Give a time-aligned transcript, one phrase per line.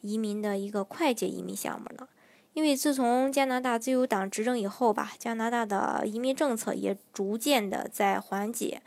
[0.00, 2.08] 移民的一个快捷移民项目呢？
[2.52, 8.82] 因为自从加拿大自由党执政以后吧，加拿大的移民政策也逐渐的在缓解。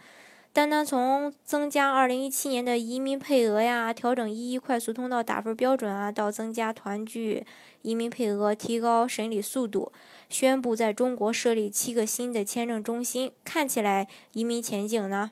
[0.52, 7.44] 单单从增加2017年的移民配额呀，调整一一快速通道打分标准啊，到增加团聚
[7.82, 9.92] 移民配额，提高审理速度，
[10.30, 15.32] 宣布在中国设立七个新的签证中心，看起来移民前景呢，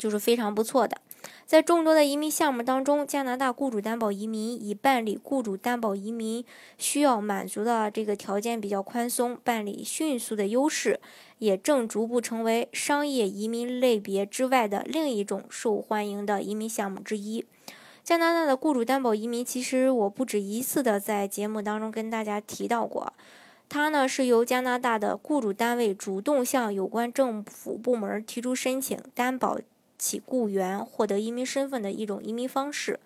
[0.00, 0.96] 就是非常不错的。
[1.44, 6.42] 在众多的移民项目当中，加拿大雇主担保移民以办理雇主担保移民
[6.78, 10.98] 需要满足的这个条件比较宽松、办理迅速的优势，
[11.38, 17.44] 也正逐步成为商业移民类别之外的另一种受欢迎的移民项目之一。
[18.02, 23.12] 加拿大的雇主担保移民，其实我不止一次的在节目当中跟大家提到过，
[23.68, 29.58] 它呢是由加拿大的雇主单位主动向有关政府部门提出申请担保。
[30.00, 32.98] 起雇员获得移民身份的一种移民方式。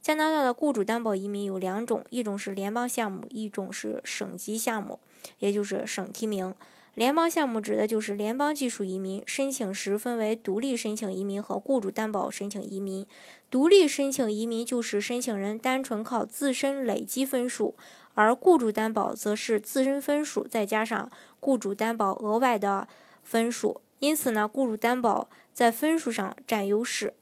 [0.00, 4.98] 加拿大的雇主担保移民有两种，一种是联邦项目，一种是省级项目，
[5.38, 6.54] 也就是省提名。
[6.94, 13.06] 联邦项目指的就是联邦技术移民，申请时分为独立申请移民和雇主担保申请移民。
[13.50, 17.74] 独立申请移民就是申请人单纯靠自身累积分数，
[18.14, 22.86] 而雇主担保则是自身分数再加上雇主担保额外的
[23.22, 23.80] 分数。
[24.02, 27.14] 因此呢，雇主担保在分数上占优势。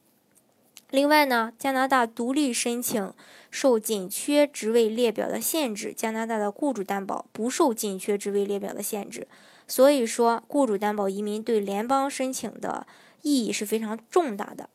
[0.89, 3.13] 另外呢，加拿大独立申请
[3.51, 9.29] 受紧缺职位列表的限制，加拿大的雇主担保不受紧缺职位列表的限制。
[9.69, 12.87] 所以说，雇主担保移民对联邦申请的
[13.21, 14.71] 意义是非常重大的。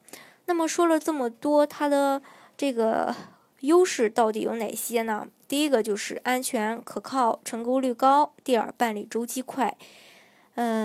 [0.45, 2.21] 那么说了这么多，它的
[2.55, 3.15] 这个
[3.61, 5.27] 优势到底有哪些呢？
[5.47, 9.75] 第一个就是安全可靠，成功率高；第二，办理周期快，
[10.53, 10.84] 嗯。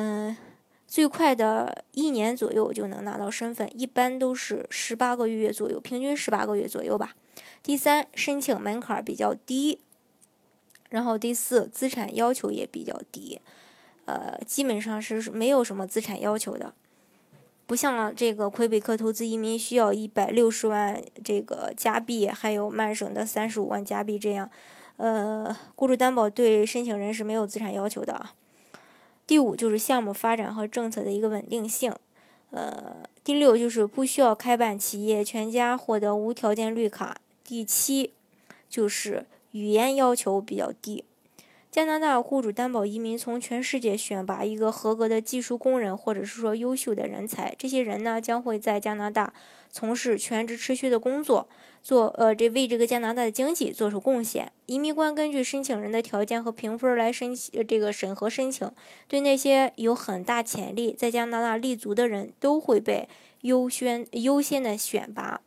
[0.91, 7.15] 最快的一年左右就能拿到身份，一般都是十八个月左右，平均十八个月左右吧。
[7.63, 9.79] 第三，申请门槛比较低，
[10.89, 13.41] 然后第四，资产要求也比较低，
[14.07, 16.75] 呃，基本上是没有什么资产要求的，
[17.69, 24.51] 不像这个魁北克投资移民需要一百六十万这个加币，还有曼省的三十五万加币这样，
[24.97, 28.35] 呃，雇主担保对申请人是没有资产要求的啊。
[29.31, 31.95] 第五就是项目发展和政策的一个稳定性，
[32.51, 37.21] 呃，第六就是不需要开办企业，全家获得无条件绿卡。
[37.45, 38.13] 第七
[38.69, 41.05] 就是语言要求比较低。
[41.71, 49.33] 加拿大雇主担保移民从全世界选拔一个合格的技术工人，或者是说优秀的人才，这些人呢将会在加拿大
[49.71, 51.49] 从事全职持续的工作，
[51.81, 54.51] 做呃这为这个加拿大的经济做出贡献。
[54.67, 58.69] 移民官根据申请人的条件和评分来申请这个审核申请，
[59.07, 63.09] 对那些有很大潜力在加拿大立足的人都会被
[63.43, 65.41] 优先优先的选拔。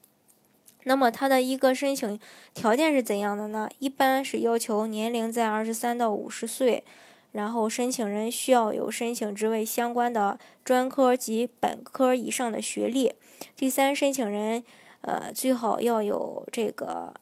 [0.86, 2.20] 那么它的一个申请
[2.54, 3.70] 条件是怎样的呢？
[3.80, 6.84] 一般是要求年龄在二十三到五十岁，
[7.32, 13.14] 然后申请人需要有申请职位相关的专科及本科以上的学历。
[13.56, 14.64] 第三，申请人
[15.02, 17.14] 呃最好要有这个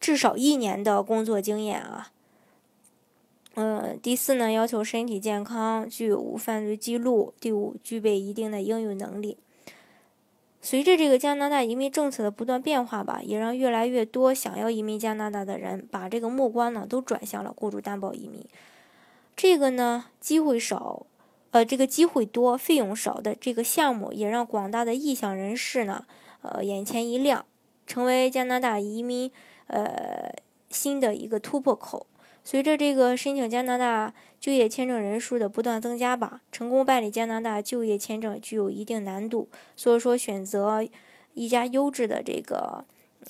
[0.00, 2.10] 至少一年的工作经验啊。
[3.54, 7.32] 嗯，第四呢，要求身体健康，具有无犯罪记录。
[7.40, 9.38] 第五，具备一定的英语能力。
[10.66, 18.44] 随着这个加拿大移民政策的不断变化吧，也让越来越多想要移民加拿大的人把这个目光呢都转向了雇主担保移民。
[19.36, 21.06] 这个呢机会少，
[21.52, 26.04] 呃，这个机会多、费用少的这个项目，也让广大的意向人士呢，
[26.42, 27.46] 呃，眼前一亮，
[27.86, 29.30] 成为加拿大移民
[29.68, 30.34] 呃
[30.70, 32.08] 新的一个突破口。
[32.46, 40.86] 随着这个申请加拿大就业签证人数的不断增加吧，成功办理加拿大就业签证具有一定难度，所以说选择
[41.34, 42.84] 一家优质的这个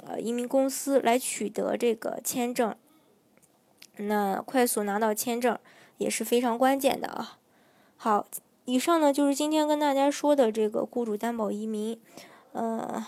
[0.06, 2.76] 呃移民公司来取得这个签证，
[3.96, 5.58] 那快速拿到签证
[5.96, 7.38] 也是非常关键的啊。
[7.96, 8.26] 好，
[8.66, 11.98] 以上呢就是今天跟大家说的这个雇主担保移民，
[12.52, 13.06] 呃。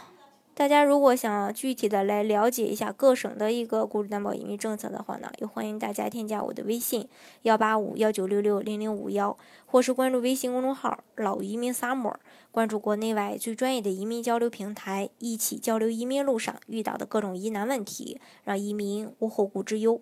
[0.58, 7.08] 大家如果想具体的来了解一下各省的一个雇主担保移民政策的话呢，也欢迎大家添加我的微信
[7.42, 12.16] 幺八五幺九六六零零五幺，或是关注微信公众号“老移民 summer”，
[12.50, 20.00] 关注国内外最专业的移民交流平台，一起交流移民路上遇到的各种疑难问题，让移民无后顾之忧。